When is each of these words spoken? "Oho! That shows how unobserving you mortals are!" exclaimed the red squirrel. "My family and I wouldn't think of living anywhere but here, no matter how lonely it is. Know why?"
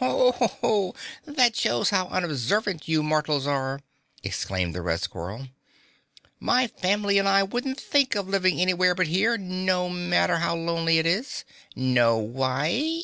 "Oho! 0.00 0.96
That 1.24 1.54
shows 1.54 1.90
how 1.90 2.08
unobserving 2.08 2.80
you 2.86 3.00
mortals 3.00 3.46
are!" 3.46 3.78
exclaimed 4.24 4.74
the 4.74 4.82
red 4.82 4.98
squirrel. 5.00 5.50
"My 6.40 6.66
family 6.66 7.16
and 7.16 7.28
I 7.28 7.44
wouldn't 7.44 7.80
think 7.80 8.16
of 8.16 8.26
living 8.28 8.60
anywhere 8.60 8.96
but 8.96 9.06
here, 9.06 9.38
no 9.38 9.88
matter 9.88 10.38
how 10.38 10.56
lonely 10.56 10.98
it 10.98 11.06
is. 11.06 11.44
Know 11.76 12.16
why?" 12.16 13.02